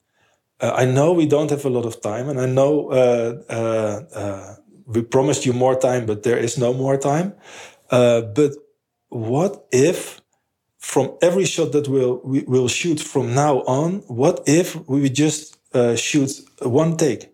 [0.65, 3.97] uh, I know we don't have a lot of time, and I know uh, uh,
[4.17, 4.49] uh,
[4.94, 7.35] we promised you more time, but there is no more time.
[7.90, 8.52] Uh, but
[9.09, 10.20] what if
[10.78, 15.57] from every shot that we'll, we will shoot from now on, what if we just
[15.74, 17.28] uh, shoot one take?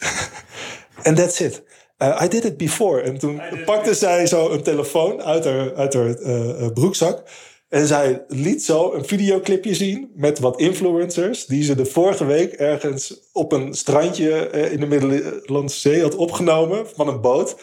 [1.04, 1.66] And that's it.
[2.00, 3.00] Uh, I did it before.
[3.00, 7.22] En toen pakte zij zo een telefoon uit haar, uit haar uh, broekzak.
[7.68, 12.52] En zij liet zo een videoclipje zien met wat influencers die ze de vorige week
[12.52, 17.56] ergens op een strandje uh, in de Middellandse Zee had opgenomen van een boot.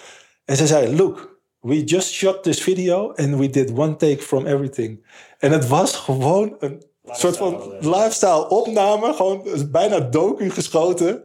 [0.45, 4.45] En ze zei: Look, we just shot this video and we did one take from
[4.45, 5.05] everything.
[5.39, 11.23] En het was gewoon een soort van lifestyle opname, gewoon bijna docu geschoten.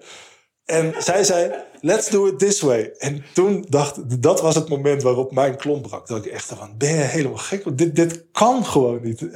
[0.70, 2.92] En zij zei, let's do it this way.
[2.98, 6.06] En toen dacht dat was het moment waarop mijn klomp brak.
[6.06, 7.78] Dat ik echt van, ben je helemaal gek?
[7.78, 9.20] Dit, dit kan gewoon niet.
[9.20, 9.32] Uh,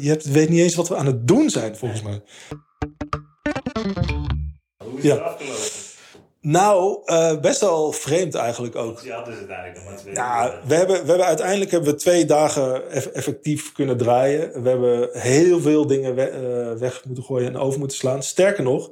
[0.00, 2.22] je hebt, weet niet eens wat we aan het doen zijn, volgens mij.
[4.84, 5.14] Hoe is ja.
[5.14, 5.82] het afgelopen?
[6.40, 9.00] Nou, uh, best wel vreemd eigenlijk ook.
[9.00, 12.24] Ja, dus uiteindelijk nog maar twee Ja, we hebben, we hebben uiteindelijk hebben we twee
[12.24, 14.62] dagen effectief kunnen draaien.
[14.62, 18.22] We hebben heel veel dingen we, uh, weg moeten gooien en over moeten slaan.
[18.22, 18.90] Sterker nog,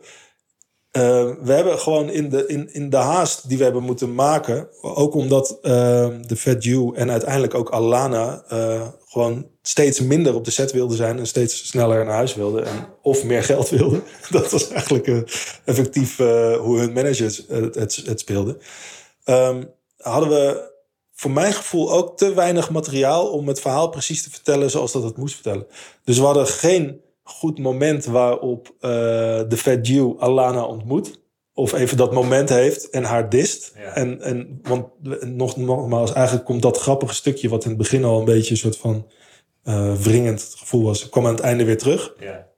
[0.93, 4.69] uh, we hebben gewoon in de, in, in de haast die we hebben moeten maken,
[4.81, 10.45] ook omdat uh, de Fat Jew en uiteindelijk ook Alana uh, gewoon steeds minder op
[10.45, 14.03] de set wilden zijn en steeds sneller naar huis wilden en of meer geld wilden.
[14.31, 15.07] Dat was eigenlijk
[15.65, 16.17] effectief
[16.57, 17.75] hoe hun managers het,
[18.07, 18.59] het, speelden.
[19.25, 20.71] Um, hadden we
[21.15, 25.03] voor mijn gevoel ook te weinig materiaal om het verhaal precies te vertellen zoals dat
[25.03, 25.67] het moest vertellen.
[26.05, 28.91] Dus we hadden geen goed moment waarop uh,
[29.49, 31.21] de Fat Jew Alana ontmoet.
[31.55, 33.73] Of even dat moment heeft en haar dist.
[33.77, 33.95] Ja.
[33.95, 34.87] En, en, want
[35.21, 37.49] nog, nogmaals, eigenlijk komt dat grappige stukje...
[37.49, 39.07] wat in het begin al een beetje een soort van
[39.65, 41.09] uh, wringend het gevoel was...
[41.09, 42.15] kwam aan het einde weer terug.
[42.21, 42.49] Ja.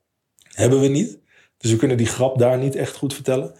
[0.48, 1.18] Hebben we niet.
[1.58, 3.54] Dus we kunnen die grap daar niet echt goed vertellen.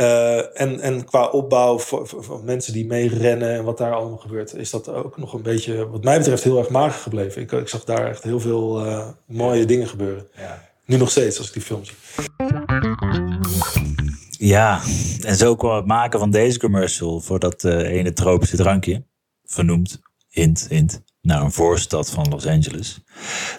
[0.00, 4.18] Uh, en, en qua opbouw voor, voor, voor, mensen die meerennen en wat daar allemaal
[4.18, 7.42] gebeurt, is dat ook nog een beetje, wat mij betreft, heel erg mager gebleven.
[7.42, 10.28] Ik, ik zag daar echt heel veel uh, mooie dingen gebeuren.
[10.36, 10.68] Ja.
[10.84, 11.94] Nu nog steeds, als ik die film zie.
[14.38, 14.80] Ja,
[15.20, 19.04] en zo kwam het maken van deze commercial voor dat uh, ene tropische drankje,
[19.44, 23.00] vernoemd, hint, hint, naar een voorstad van Los Angeles,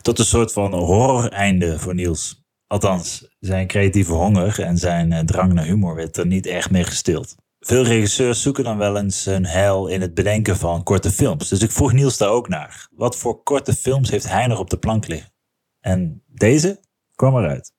[0.02, 2.41] tot een soort van horror-einde voor Niels.
[2.72, 6.84] Althans, zijn creatieve honger en zijn uh, drang naar humor werd er niet echt mee
[6.84, 7.36] gestild.
[7.60, 11.50] Veel regisseurs zoeken dan wel eens hun heil in het bedenken van korte films.
[11.50, 12.88] Dus ik vroeg Niels daar ook naar.
[12.92, 15.32] Wat voor korte films heeft hij nog op de plank liggen?
[15.80, 16.80] En deze
[17.16, 17.72] kwam eruit.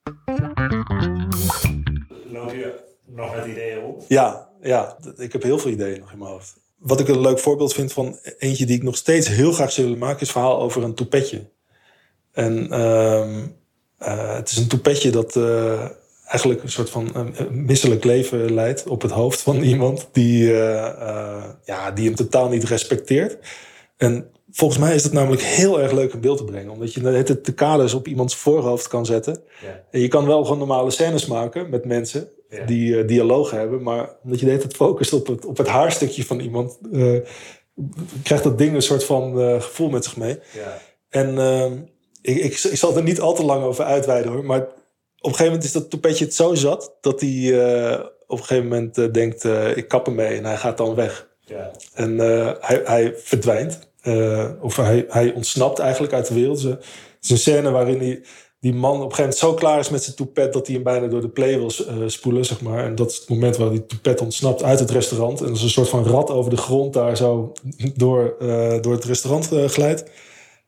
[2.30, 4.04] Loop je nog met ideeën op?
[4.08, 6.56] Ja, ja, ik heb heel veel ideeën nog in mijn hoofd.
[6.76, 9.86] Wat ik een leuk voorbeeld vind van eentje die ik nog steeds heel graag zou
[9.86, 10.20] willen maken...
[10.20, 11.50] is het verhaal over een toepetje.
[12.32, 12.66] En...
[12.74, 13.42] Uh,
[14.06, 15.88] Uh, het is een toepetje dat uh,
[16.26, 17.34] eigenlijk een soort van een
[17.64, 22.64] misselijk leven leidt op het hoofd van iemand die, uh, ja, die hem totaal niet
[22.64, 23.38] respecteert.
[23.96, 27.06] En volgens mij is het namelijk heel erg leuk in beeld te brengen, omdat je
[27.06, 29.42] het de kaders op iemands voorhoofd kan zetten.
[29.62, 29.84] Ja.
[29.90, 32.64] En je kan wel gewoon normale scènes maken met mensen Ja.
[32.64, 36.24] die dialogen hebben, maar omdat je de hele tijd focust op het, op het haarstukje
[36.24, 36.78] van iemand,
[38.22, 40.38] krijgt dat ding een soort van gevoel met zich mee.
[40.54, 40.78] Ja.
[41.08, 41.72] En ehm,
[42.22, 44.44] ik, ik, ik, zal er niet al te lang over uitweiden hoor.
[44.44, 44.68] Maar op
[45.18, 48.68] een gegeven moment is dat toepetje het zo zat dat hij uh, op een gegeven
[48.68, 51.30] moment uh, denkt: uh, ik kap ermee en hij gaat dan weg.
[51.44, 51.70] Ja.
[51.94, 52.18] En
[52.60, 53.78] hij, hij, verdwijnt.
[54.60, 56.62] of hij, hij, ontsnapt eigenlijk uit de wereld.
[56.62, 56.84] Het
[57.20, 58.22] is een scène waarin hij,
[58.60, 60.84] die man op een gegeven moment zo klaar is met zijn toepet dat hij hem
[60.84, 61.70] bijna door de play wil
[62.06, 62.84] spoelen, zeg maar.
[62.84, 65.40] En dat is het moment waar die toepet ontsnapt uit het restaurant.
[65.40, 67.52] En als een soort van rat over de grond daar zo
[67.94, 68.36] door,
[68.80, 70.04] door het restaurant glijdt.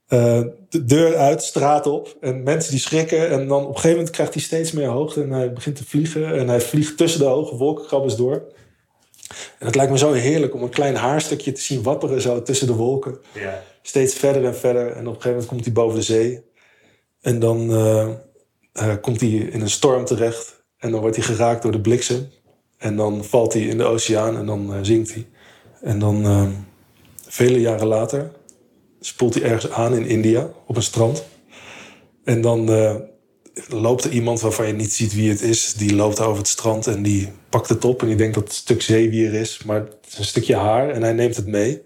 [0.09, 2.17] Uh, de deur uit, straat op.
[2.21, 3.31] En mensen die schrikken.
[3.31, 5.23] En dan op een gegeven moment krijgt hij steeds meer hoogte.
[5.23, 6.35] En hij begint te vliegen.
[6.39, 8.43] En hij vliegt tussen de hoge wolkenkrabbers door.
[9.59, 12.67] En het lijkt me zo heerlijk om een klein haarstukje te zien wapperen zo tussen
[12.67, 13.19] de wolken.
[13.33, 13.63] Ja.
[13.83, 14.87] Steeds verder en verder.
[14.87, 16.45] En op een gegeven moment komt hij boven de zee.
[17.21, 18.09] En dan uh,
[18.83, 20.63] uh, komt hij in een storm terecht.
[20.79, 22.29] En dan wordt hij geraakt door de bliksem.
[22.79, 25.27] En dan valt hij in de oceaan en dan zinkt hij.
[25.81, 26.55] En dan
[27.27, 28.31] vele jaren later
[29.07, 31.25] spoelt hij ergens aan in India op een strand.
[32.25, 32.95] En dan uh,
[33.69, 35.75] loopt er iemand waarvan je niet ziet wie het is.
[35.75, 38.01] Die loopt over het strand en die pakt het op.
[38.03, 39.63] En die denkt dat het een stuk zeewier is.
[39.65, 41.83] Maar het is een stukje haar en hij neemt het mee.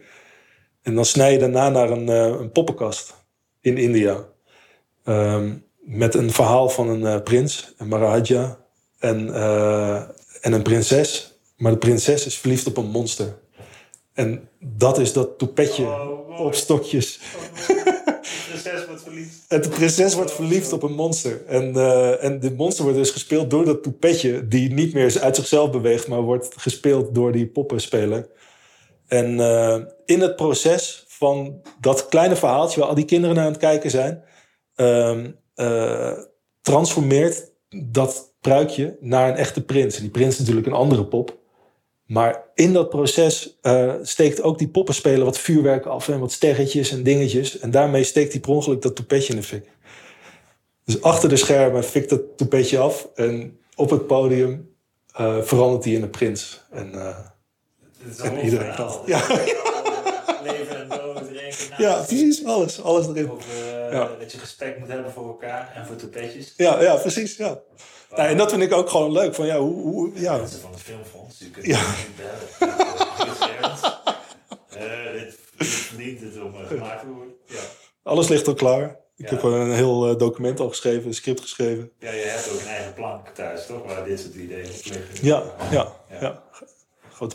[0.82, 3.14] En dan snij je daarna naar een, uh, een poppenkast
[3.60, 4.24] in India.
[5.04, 8.58] Um, met een verhaal van een uh, prins, een Maharaja.
[8.98, 9.34] En,
[10.40, 11.38] en een prinses.
[11.56, 13.38] Maar de prinses is verliefd op een monster.
[14.18, 17.20] En dat is dat toepetje Oh, op stokjes.
[18.52, 19.44] Dus prinses wordt verliefd.
[19.48, 21.46] En de prinses wordt verliefd op een monster.
[21.46, 24.48] En, eh, en dit monster wordt dus gespeeld door dat toepetje...
[24.48, 26.08] die niet meer uit zichzelf beweegt...
[26.08, 28.28] maar wordt gespeeld door die poppenspeler.
[29.06, 32.80] En eh, in het proces van dat kleine verhaaltje...
[32.80, 34.22] waar al die kinderen naar aan het kijken zijn...
[34.74, 36.12] ehm, eh,
[36.60, 39.96] transformeert dat pruikje naar een echte prins.
[39.96, 41.37] En die prins is natuurlijk een andere pop...
[42.08, 46.90] Maar in dat proces eh, steekt ook die poppenspeler wat vuurwerk af en wat sterretjes
[46.90, 47.58] en dingetjes.
[47.58, 49.70] En daarmee steekt hij per ongeluk dat toepetje in de fik.
[50.84, 53.08] Dus achter de schermen fikt dat toepetje af.
[53.14, 54.74] En op het podium
[55.12, 56.64] eh, verandert hij in een prins.
[56.70, 59.26] En, Het is En een iedereen Dit ja.
[60.42, 61.07] Leven en dood.
[61.78, 62.44] Ja, precies.
[62.44, 62.82] Alles.
[62.82, 63.30] Alles erin.
[63.30, 64.10] Eh, Ja.
[64.18, 66.54] dat je respect moet hebben voor elkaar en voor toepetjes.
[66.56, 67.36] Ja, ja precies.
[67.36, 67.58] Ja.
[68.16, 69.34] Nou, en dat vind ik ook gewoon leuk.
[69.34, 70.36] Van, ja, hoe, hoe, ja.
[70.36, 71.80] Mensen van het filmfonds, Ja.
[71.80, 72.76] niet bellen.
[74.68, 75.22] Eh,
[75.58, 77.34] verdient het om eh, gemaakt te worden.
[77.46, 77.60] Ja.
[78.02, 78.96] Alles ligt al klaar.
[79.16, 79.34] Ik Ja.
[79.34, 81.90] heb een heel eh, document al geschreven, een script geschreven.
[81.98, 83.86] ja, je hebt ook een eigen plank thuis, toch?
[83.86, 85.04] Waar dit soort ideeën op liggen.
[85.26, 86.20] Ja, ja, Ja.
[86.20, 86.42] ja.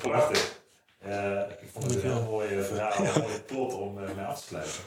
[0.02, 0.63] Prachtig.
[1.04, 4.26] Eh, ik vond het een heel mooi eh, verhaal, een mooi plot om eh, mee
[4.26, 4.82] af te sluiten.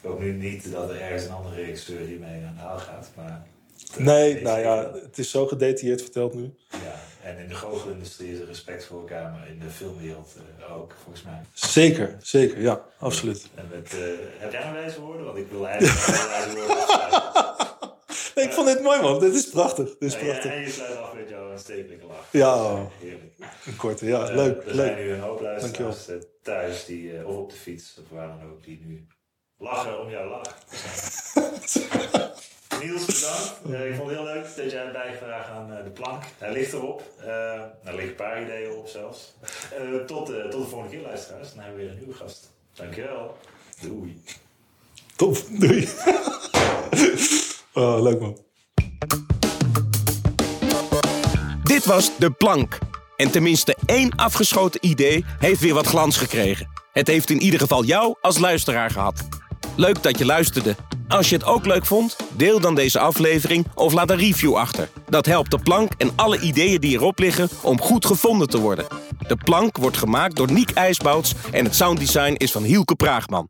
[0.00, 3.10] Ik hoop nu niet dat er ergens een andere regisseur hiermee aan de haal gaat,
[3.16, 3.46] maar...
[3.96, 6.54] Nee, nou ja, het is zo gedetailleerd verteld nu.
[6.70, 10.76] Ja, en in de goochelindustrie is er respect voor elkaar, maar in de filmwereld eh,
[10.76, 11.40] ook, volgens mij.
[11.52, 13.48] Zeker, zeker, ja, absoluut.
[13.54, 14.00] En met, eh,
[14.38, 15.26] heb jij nog wijze woorden?
[15.26, 17.56] Want ik wil eigenlijk nog wijze woorden
[18.34, 19.20] ik vond dit mooi, man.
[19.20, 19.84] Dit is prachtig.
[19.98, 20.52] Dit is prachtig.
[20.52, 22.26] en je sluit af met jouw aanstekelijke lach.
[22.30, 22.86] Ja.
[23.00, 23.32] Heerlijk.
[23.66, 24.86] Een korte, ja, Eh, leuk, er leuk.
[24.86, 28.28] zijn nu een hoop luisteraars eh, thuis, die, eh, of op de fiets, of waar
[28.28, 29.06] dan ook, die nu
[29.58, 30.54] lachen om jouw lach.
[32.80, 33.84] Niels, bedankt.
[33.88, 36.22] Ik vond het heel leuk dat jij hebt bijgedragen aan de plank.
[36.38, 37.02] Hij ligt erop.
[37.20, 37.26] Eh
[37.60, 39.34] er liggen een paar ideeën op zelfs.
[40.06, 41.48] Tot, tot de volgende keer, luisteraars.
[41.54, 42.50] Dan hebben we weer een nieuwe gast.
[42.72, 43.36] Dankjewel.
[43.80, 44.22] Doei.
[45.16, 45.88] Tof, doei.
[47.74, 48.38] oh, leuk, man.
[51.62, 52.78] Dit was De Plank.
[53.16, 56.68] En tenminste één afgeschoten idee heeft weer wat glans gekregen.
[56.92, 59.28] Het heeft in ieder geval jou als luisteraar gehad.
[59.76, 60.76] Leuk dat je luisterde.
[61.08, 64.88] Als je het ook leuk vond, deel dan deze aflevering of laat een review achter.
[65.08, 68.86] Dat helpt De Plank en alle ideeën die erop liggen om goed gevonden te worden.
[69.26, 73.48] De Plank wordt gemaakt door Niek IJsbouts en het sounddesign is van Hielke Praagman.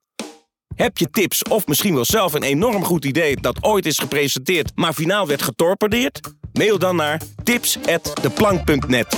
[0.75, 4.73] Heb je tips of misschien wel zelf een enorm goed idee dat ooit is gepresenteerd,
[4.75, 6.21] maar finaal werd getorpedeerd?
[6.53, 9.17] Mail dan naar tips@deplank.net.